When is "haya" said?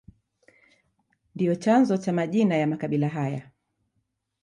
3.09-3.51